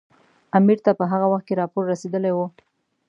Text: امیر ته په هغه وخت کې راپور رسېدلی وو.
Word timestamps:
امیر 0.57 0.77
ته 0.85 0.91
په 0.99 1.03
هغه 1.11 1.27
وخت 1.31 1.45
کې 1.47 1.59
راپور 1.61 1.83
رسېدلی 1.91 2.31
وو. 2.33 2.45